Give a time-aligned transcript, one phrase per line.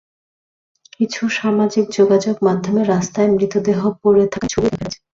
[0.93, 4.99] কিছু সামাজিক যোগাযোগ মাধ্যমে রাস্তায় মৃতদেহ পড়ে থাকার ছবিও দেখা গেছে।